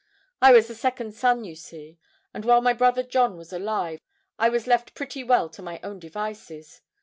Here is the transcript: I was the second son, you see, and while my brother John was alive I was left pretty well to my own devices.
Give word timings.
I 0.41 0.51
was 0.51 0.67
the 0.67 0.73
second 0.73 1.13
son, 1.13 1.43
you 1.43 1.55
see, 1.55 1.99
and 2.33 2.43
while 2.43 2.59
my 2.61 2.73
brother 2.73 3.03
John 3.03 3.37
was 3.37 3.53
alive 3.53 3.99
I 4.39 4.49
was 4.49 4.65
left 4.65 4.95
pretty 4.95 5.23
well 5.23 5.47
to 5.49 5.61
my 5.61 5.79
own 5.83 5.99
devices. 5.99 6.81